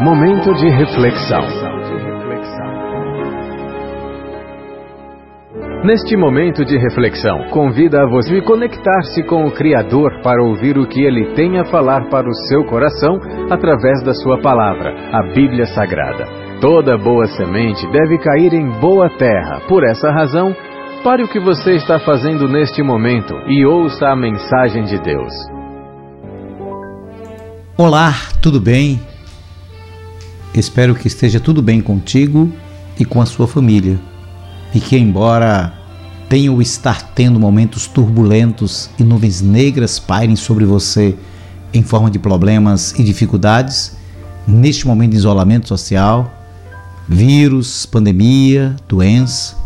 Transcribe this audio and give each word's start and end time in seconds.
Momento 0.00 0.52
de 0.56 0.68
reflexão. 0.68 1.40
Neste 5.84 6.14
momento 6.18 6.66
de 6.66 6.76
reflexão, 6.76 7.44
convida 7.50 8.02
a 8.02 8.06
você 8.06 8.42
conectar-se 8.42 9.22
com 9.22 9.46
o 9.46 9.52
Criador 9.52 10.20
para 10.22 10.44
ouvir 10.44 10.76
o 10.76 10.86
que 10.86 11.02
ele 11.02 11.32
tem 11.34 11.58
a 11.58 11.64
falar 11.64 12.10
para 12.10 12.28
o 12.28 12.34
seu 12.46 12.64
coração 12.66 13.18
através 13.50 14.02
da 14.04 14.12
sua 14.12 14.38
palavra, 14.42 14.94
a 15.12 15.32
Bíblia 15.32 15.64
Sagrada. 15.64 16.26
Toda 16.60 16.98
boa 16.98 17.26
semente 17.28 17.90
deve 17.90 18.18
cair 18.18 18.52
em 18.52 18.68
boa 18.78 19.08
terra. 19.16 19.62
Por 19.66 19.82
essa 19.82 20.10
razão, 20.10 20.54
pare 21.02 21.22
o 21.22 21.28
que 21.28 21.40
você 21.40 21.72
está 21.72 21.98
fazendo 21.98 22.46
neste 22.46 22.82
momento 22.82 23.34
e 23.48 23.64
ouça 23.64 24.08
a 24.08 24.16
mensagem 24.16 24.84
de 24.84 24.98
Deus. 25.00 25.32
Olá, 27.78 28.12
tudo 28.42 28.60
bem? 28.60 29.00
Espero 30.54 30.94
que 30.94 31.08
esteja 31.08 31.38
tudo 31.38 31.60
bem 31.60 31.80
contigo 31.80 32.50
e 32.98 33.04
com 33.04 33.20
a 33.20 33.26
sua 33.26 33.46
família. 33.46 33.98
E 34.74 34.80
que, 34.80 34.96
embora 34.96 35.72
tenha 36.28 36.52
o 36.52 36.60
estar 36.60 37.12
tendo 37.14 37.38
momentos 37.38 37.86
turbulentos 37.86 38.90
e 38.98 39.04
nuvens 39.04 39.40
negras 39.40 39.98
pairem 39.98 40.34
sobre 40.34 40.64
você 40.64 41.14
em 41.72 41.82
forma 41.82 42.10
de 42.10 42.18
problemas 42.18 42.92
e 42.98 43.04
dificuldades, 43.04 43.96
neste 44.46 44.86
momento 44.86 45.12
de 45.12 45.18
isolamento 45.18 45.68
social, 45.68 46.32
vírus, 47.08 47.86
pandemia, 47.86 48.74
doença, 48.88 49.56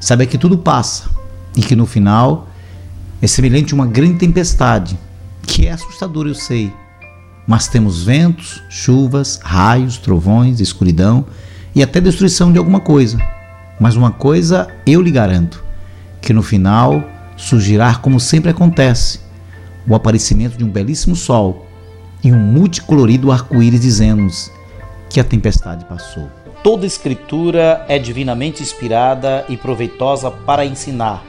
saiba 0.00 0.26
que 0.26 0.38
tudo 0.38 0.56
passa 0.56 1.10
e 1.56 1.60
que 1.60 1.76
no 1.76 1.86
final 1.86 2.48
é 3.20 3.26
semelhante 3.26 3.72
a 3.72 3.76
uma 3.76 3.86
grande 3.86 4.18
tempestade, 4.18 4.98
que 5.46 5.66
é 5.66 5.72
assustador, 5.72 6.26
eu 6.26 6.34
sei 6.34 6.72
mas 7.46 7.68
temos 7.68 8.02
ventos, 8.02 8.62
chuvas, 8.68 9.38
raios, 9.42 9.98
trovões, 9.98 10.60
escuridão 10.60 11.26
e 11.74 11.82
até 11.82 12.00
destruição 12.00 12.50
de 12.50 12.58
alguma 12.58 12.80
coisa. 12.80 13.18
Mas 13.78 13.94
uma 13.94 14.10
coisa 14.10 14.68
eu 14.86 15.00
lhe 15.00 15.10
garanto: 15.10 15.62
que 16.20 16.32
no 16.32 16.42
final 16.42 17.04
surgirá 17.36 17.94
como 17.94 18.18
sempre 18.18 18.50
acontece, 18.50 19.20
o 19.86 19.94
aparecimento 19.94 20.56
de 20.56 20.64
um 20.64 20.70
belíssimo 20.70 21.14
sol 21.14 21.66
e 22.24 22.32
um 22.32 22.38
multicolorido 22.38 23.30
arco-íris 23.30 23.80
dizendo-nos 23.80 24.50
que 25.08 25.20
a 25.20 25.24
tempestade 25.24 25.84
passou. 25.84 26.28
Toda 26.62 26.86
escritura 26.86 27.84
é 27.88 27.98
divinamente 27.98 28.62
inspirada 28.62 29.44
e 29.48 29.56
proveitosa 29.56 30.30
para 30.30 30.64
ensinar, 30.64 31.22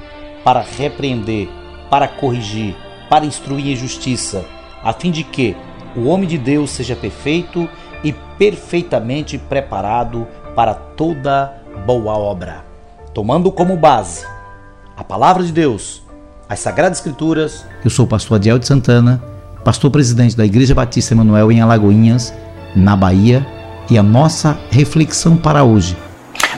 para 0.44 0.62
repreender, 0.62 1.48
para 1.92 2.08
corrigir, 2.08 2.76
para 3.10 3.26
instruir 3.26 3.68
em 3.68 3.76
justiça, 3.76 4.44
a 4.84 4.92
fim 4.94 5.12
de 5.12 5.24
que 5.24 5.56
o 5.98 6.06
homem 6.06 6.30
de 6.30 6.38
Deus 6.38 6.70
seja 6.70 6.96
perfeito 6.96 7.68
e 8.04 8.14
perfeitamente 8.38 9.38
preparado 9.38 10.28
para 10.56 10.74
toda 10.74 11.54
boa 11.86 12.14
obra. 12.14 12.64
Tomando 13.14 13.52
como 13.52 13.76
base 13.76 14.26
a 14.96 15.04
palavra 15.04 15.44
de 15.44 15.52
Deus, 15.52 16.04
as 16.48 16.60
Sagradas 16.60 17.00
Escrituras. 17.00 17.66
Eu 17.84 17.90
sou 17.90 18.06
o 18.06 18.08
pastor 18.08 18.36
Adiel 18.36 18.60
de 18.60 18.68
Santana, 18.68 19.22
pastor 19.64 19.90
presidente 19.90 20.38
da 20.38 20.46
Igreja 20.46 20.76
Batista 20.76 21.14
Emanuel 21.14 21.52
em 21.52 21.62
Alagoinhas, 21.62 22.34
na 22.76 22.96
Bahia, 22.96 23.46
e 23.90 23.98
a 23.98 24.04
nossa 24.04 24.58
reflexão 24.70 25.36
para 25.36 25.64
hoje 25.64 25.98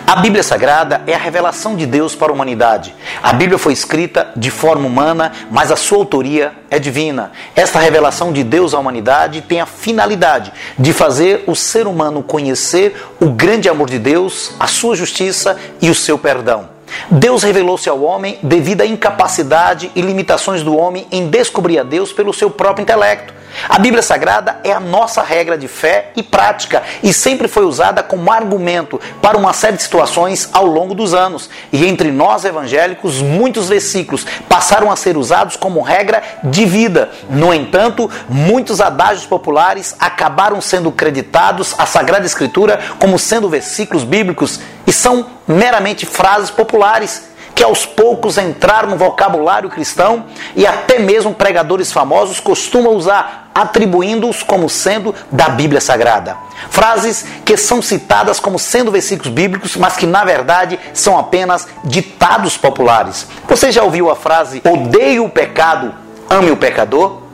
a 0.10 0.16
Bíblia 0.16 0.42
Sagrada 0.42 1.04
é 1.06 1.14
a 1.14 1.20
revelação 1.20 1.76
de 1.76 1.86
Deus 1.86 2.16
para 2.16 2.32
a 2.32 2.34
humanidade. 2.34 2.96
A 3.22 3.32
Bíblia 3.32 3.60
foi 3.60 3.74
escrita 3.74 4.32
de 4.36 4.50
forma 4.50 4.88
humana, 4.88 5.32
mas 5.52 5.72
a 5.72 5.76
sua 5.76 6.00
autoria 6.00 6.52
é 6.68 6.80
divina. 6.80 7.32
Esta 7.56 7.78
revelação 7.78 8.34
de 8.34 8.44
Deus 8.44 8.74
à 8.74 8.80
humanidade 8.80 9.42
tem 9.42 9.62
a 9.62 9.68
finalidade 9.68 10.52
de 10.80 10.94
fazer 10.94 11.44
o 11.46 11.56
ser 11.56 11.86
humano 11.86 12.24
conhecer 12.24 13.00
o 13.20 13.30
grande 13.30 13.70
amor 13.70 13.88
de 13.88 14.00
Deus, 14.00 14.56
a 14.60 14.66
sua 14.66 14.96
justiça 14.96 15.56
e 15.80 15.92
o 15.92 15.96
seu 15.96 16.18
perdão. 16.18 16.78
Deus 17.09 17.44
revelou-se 17.44 17.89
ao 17.89 18.02
homem 18.02 18.39
devido 18.42 18.81
à 18.81 18.85
incapacidade 18.85 19.91
e 19.96 20.01
limitações 20.01 20.63
do 20.63 20.75
homem 20.75 21.07
em 21.12 21.29
descobrir 21.29 21.79
a 21.79 21.84
Deus 21.84 22.12
pelo 22.12 22.34
seu 22.34 22.50
próprio 22.50 22.84
intelecto. 22.84 23.40
A 23.68 23.79
Bíblia 23.79 24.01
Sagrada 24.01 24.59
é 24.63 24.72
a 24.72 24.79
nossa 24.79 25.22
regra 25.22 25.57
de 25.57 25.68
fé 25.68 26.12
e 26.16 26.24
prática 26.24 26.84
e 27.01 27.12
sempre 27.12 27.47
foi 27.47 27.66
usada 27.66 28.03
como 28.03 28.31
argumento 28.31 29.00
para 29.22 29.38
uma 29.38 29.53
série 29.53 29.78
de 29.78 29.84
situações 29.84 30.50
ao 30.53 30.66
longo 30.66 30.94
dos 30.94 31.13
anos. 31.13 31.50
E 31.72 31.85
entre 31.85 32.12
nós 32.12 32.46
evangélicos, 32.46 33.22
muitos 33.22 33.68
versículos 33.68 34.25
passaram 34.47 34.91
a 34.91 34.95
ser 34.95 35.18
usados 35.18 35.56
como 35.56 35.81
regra 35.81 36.22
de 36.44 36.66
vida. 36.66 37.09
No 37.29 37.53
entanto, 37.53 38.09
muitos 38.29 38.79
adágios 38.79 39.25
populares 39.25 39.95
acabaram 40.00 40.62
sendo 40.62 40.91
creditados 40.91 41.75
à 41.78 41.85
Sagrada 41.85 42.25
Escritura 42.25 42.79
como 43.00 43.18
sendo 43.18 43.50
versículos 43.50 44.03
bíblicos 44.03 44.59
e 44.85 44.91
são 44.91 45.25
meramente 45.47 46.06
frases 46.06 46.50
populares 46.50 47.29
que 47.59 47.63
aos 47.63 47.85
poucos 47.85 48.38
entraram 48.38 48.90
no 48.90 48.97
vocabulário 48.97 49.69
cristão 49.69 50.28
e 50.56 50.66
até 50.66 50.97
mesmo 50.97 51.34
pregadores 51.34 51.91
famosos 51.91 52.40
costumam 52.40 52.94
usar, 52.94 53.51
atribuindo-os 53.53 54.44
como 54.44 54.69
sendo 54.69 55.13
da 55.29 55.50
Bíblia 55.50 55.81
Sagrada. 55.81 56.38
Frases 56.69 57.25
que 57.44 57.57
são 57.57 57.81
citadas 57.81 58.39
como 58.39 58.57
sendo 58.57 58.91
versículos 58.91 59.34
bíblicos, 59.34 59.75
mas 59.75 59.97
que 59.97 60.06
na 60.06 60.23
verdade 60.23 60.79
são 60.94 61.19
apenas 61.19 61.68
ditados 61.84 62.56
populares. 62.56 63.28
Você 63.45 63.73
já 63.73 63.84
ouviu 63.84 64.09
a 64.09 64.16
frase: 64.16 64.62
odeio 64.66 65.25
o 65.25 65.29
pecado, 65.29 65.94
ame 66.29 66.51
o 66.51 66.57
pecador? 66.57 67.28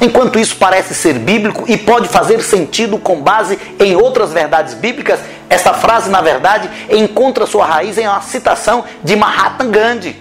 Enquanto 0.00 0.38
isso 0.38 0.56
parece 0.56 0.94
ser 0.94 1.14
bíblico 1.14 1.64
e 1.66 1.76
pode 1.76 2.08
fazer 2.08 2.42
sentido 2.42 2.98
com 2.98 3.20
base 3.20 3.58
em 3.78 3.94
outras 3.96 4.32
verdades 4.32 4.74
bíblicas, 4.74 5.20
esta 5.48 5.72
frase, 5.72 6.10
na 6.10 6.20
verdade, 6.20 6.68
encontra 6.90 7.46
sua 7.46 7.64
raiz 7.64 7.96
em 7.96 8.06
uma 8.06 8.20
citação 8.20 8.84
de 9.02 9.14
Mahatma 9.14 9.64
Gandhi: 9.70 10.16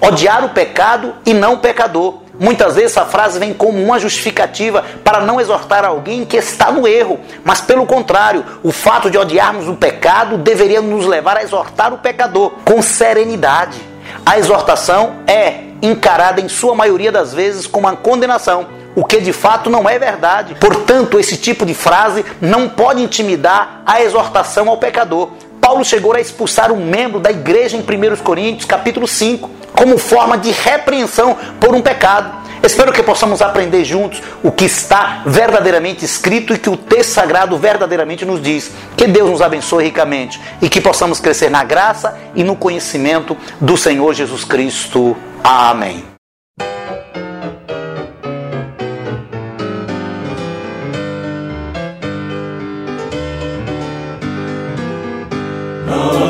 odiar 0.00 0.44
o 0.44 0.50
pecado 0.50 1.14
e 1.24 1.34
não 1.34 1.54
o 1.54 1.58
pecador. 1.58 2.20
Muitas 2.38 2.74
vezes 2.74 2.92
essa 2.92 3.06
frase 3.06 3.38
vem 3.38 3.54
como 3.54 3.82
uma 3.82 3.98
justificativa 3.98 4.84
para 5.02 5.20
não 5.20 5.40
exortar 5.40 5.84
alguém 5.84 6.24
que 6.24 6.36
está 6.36 6.70
no 6.70 6.86
erro, 6.86 7.18
mas 7.42 7.62
pelo 7.62 7.86
contrário, 7.86 8.44
o 8.62 8.70
fato 8.70 9.10
de 9.10 9.16
odiarmos 9.16 9.68
o 9.68 9.74
pecado 9.74 10.36
deveria 10.36 10.82
nos 10.82 11.06
levar 11.06 11.38
a 11.38 11.42
exortar 11.42 11.94
o 11.94 11.98
pecador 11.98 12.52
com 12.64 12.82
serenidade. 12.82 13.80
A 14.24 14.38
exortação 14.38 15.16
é 15.26 15.64
encarada 15.80 16.40
em 16.40 16.48
sua 16.48 16.74
maioria 16.74 17.10
das 17.10 17.32
vezes 17.32 17.66
como 17.66 17.86
uma 17.86 17.96
condenação 17.96 18.66
o 18.96 19.04
que 19.04 19.20
de 19.20 19.32
fato 19.32 19.68
não 19.68 19.88
é 19.88 19.98
verdade. 19.98 20.56
Portanto, 20.58 21.20
esse 21.20 21.36
tipo 21.36 21.66
de 21.66 21.74
frase 21.74 22.24
não 22.40 22.68
pode 22.68 23.02
intimidar 23.02 23.82
a 23.84 24.02
exortação 24.02 24.68
ao 24.70 24.78
pecador. 24.78 25.32
Paulo 25.60 25.84
chegou 25.84 26.14
a 26.14 26.20
expulsar 26.20 26.72
um 26.72 26.84
membro 26.84 27.20
da 27.20 27.30
igreja 27.30 27.76
em 27.76 27.80
1 27.80 28.16
Coríntios, 28.22 28.64
capítulo 28.64 29.06
5, 29.06 29.50
como 29.72 29.98
forma 29.98 30.38
de 30.38 30.50
repreensão 30.50 31.36
por 31.60 31.74
um 31.74 31.82
pecado. 31.82 32.46
Espero 32.62 32.92
que 32.92 33.02
possamos 33.02 33.42
aprender 33.42 33.84
juntos 33.84 34.22
o 34.42 34.50
que 34.50 34.64
está 34.64 35.22
verdadeiramente 35.26 36.04
escrito 36.04 36.54
e 36.54 36.58
que 36.58 36.70
o 36.70 36.76
texto 36.76 37.10
sagrado 37.10 37.56
verdadeiramente 37.58 38.24
nos 38.24 38.40
diz. 38.40 38.72
Que 38.96 39.06
Deus 39.06 39.30
nos 39.30 39.42
abençoe 39.42 39.84
ricamente 39.84 40.40
e 40.62 40.68
que 40.68 40.80
possamos 40.80 41.20
crescer 41.20 41.50
na 41.50 41.62
graça 41.62 42.18
e 42.34 42.42
no 42.42 42.56
conhecimento 42.56 43.36
do 43.60 43.76
Senhor 43.76 44.14
Jesus 44.14 44.42
Cristo. 44.42 45.16
Amém. 45.44 46.15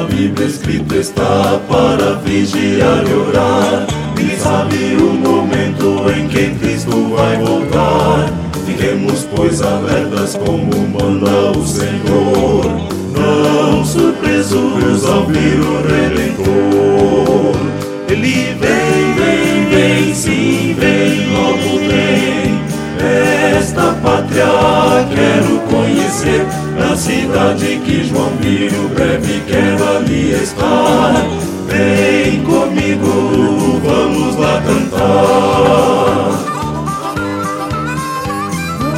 Bíblia 0.07 0.47
escrito 0.47 0.95
está 0.95 1.61
para 1.69 2.15
vigiar 2.25 3.05
e 3.09 3.15
orar. 3.15 3.87
E 4.19 4.37
sabe 4.41 4.97
o 4.97 5.13
momento 5.13 6.11
em 6.11 6.29
que 6.29 6.51
Cristo 6.59 7.15
vai 7.15 7.37
voltar. 7.37 8.31
Fiquemos, 8.65 9.27
pois, 9.35 9.61
alertas 9.63 10.37
como 10.37 10.71
manda 10.89 11.51
o 11.59 11.67
Senhor. 11.67 12.65
Não 13.15 13.85
surpresos 13.85 15.05
ao 15.07 15.27
vir 15.27 15.61
o 15.61 15.83
Redentor. 15.87 17.57
Ele 18.09 18.55
vem, 18.55 19.15
vem, 19.15 19.65
vem, 19.71 20.15
sim, 20.15 20.77
vem, 20.79 21.33
logo 21.33 21.79
vem. 21.89 22.61
Esta 23.59 23.93
pátria 24.03 24.45
quero 25.15 25.61
conhecer 25.71 26.66
cidade 26.97 27.79
que 27.85 28.05
João 28.05 28.31
viu, 28.41 28.89
breve 28.89 29.43
quero 29.47 29.97
ali 29.97 30.33
estar. 30.33 31.27
Vem 31.69 32.43
comigo, 32.43 33.81
vamos 33.85 34.37
lá 34.37 34.63
cantar. 34.63 35.07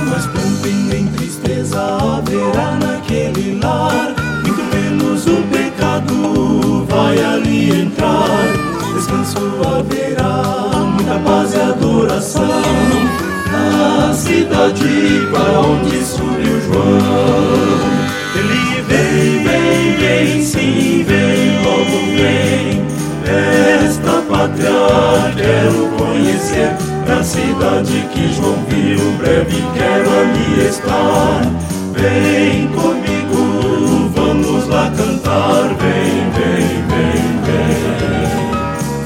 Mas 0.08 0.26
pranto 0.26 0.68
nem 0.88 1.06
tristeza 1.08 1.80
haverá 1.80 2.78
naquele 2.80 3.58
lar, 3.60 4.14
muito 4.44 4.62
menos 4.74 5.26
o 5.26 5.42
pecado 5.50 6.86
vai 6.88 7.18
ali 7.18 7.82
entrar. 7.82 8.28
Descanso 8.94 9.38
haverá, 9.66 10.84
muita 10.86 11.18
paz 11.18 11.54
e 11.54 11.60
adoração 11.60 12.62
na 13.50 14.12
cidade 14.14 15.28
para 15.32 15.60
onde 15.60 16.04
subiu 16.04 16.60
João. 16.60 17.27
Que 27.86 28.34
João 28.34 28.56
viu, 28.68 29.12
breve 29.18 29.62
quero 29.74 30.10
ali 30.10 30.68
estar. 30.68 31.42
Vem 31.92 32.66
comigo, 32.68 34.10
vamos 34.14 34.66
lá 34.66 34.90
cantar. 34.96 35.74
Vem, 35.78 36.28
vem, 36.34 36.66
vem, 36.88 37.22
vem. 37.44 38.48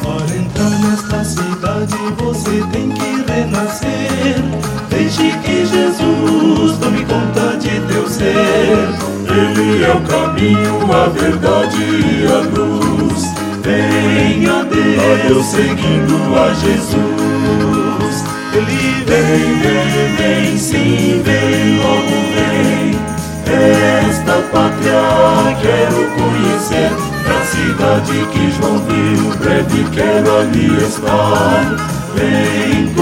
Para 0.00 0.36
entrar 0.36 0.70
nesta 0.88 1.22
cidade 1.22 1.96
você 2.16 2.64
tem 2.72 2.88
que 2.90 3.30
renascer. 3.30 4.42
Deixe 4.88 5.32
que 5.40 5.66
Jesus 5.66 6.78
tome 6.78 7.04
conta 7.04 7.58
de 7.58 7.78
teu 7.92 8.08
ser. 8.08 8.88
Ele 9.28 9.84
é 9.84 9.94
o 9.94 10.00
caminho, 10.00 10.90
a 10.90 11.08
verdade 11.10 11.76
e 11.82 12.26
a 12.26 12.38
luz. 12.58 13.22
Venha 13.62 14.64
Deus 14.64 15.44
seguindo 15.44 16.16
a 16.38 16.54
Jesus. 16.54 17.71
Ele 18.54 19.04
vem, 19.06 19.58
vem, 19.60 20.16
vem, 20.16 20.58
sim, 20.58 21.22
vem, 21.25 21.78
logo 21.78 22.16
vem. 22.34 23.00
Esta 23.46 24.34
pátria 24.52 25.56
quero 25.60 26.06
conhecer. 26.16 26.90
Na 27.26 27.44
cidade 27.46 28.26
que 28.31 28.50
João 28.50 28.78
viu, 28.81 29.37
breve 29.38 29.84
quero 29.93 30.38
ali 30.38 30.66
estar. 30.84 31.76
Vem, 32.14 32.93